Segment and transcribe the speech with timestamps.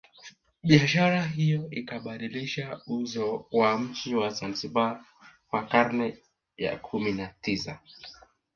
[0.63, 5.05] Biashara hiyo ikabadilisha uso wa mji wa Zanzibar
[5.51, 6.17] wa karne
[6.57, 7.79] ya kumi na tisa